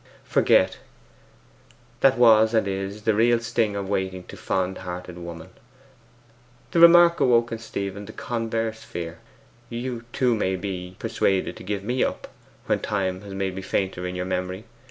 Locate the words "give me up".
11.63-12.27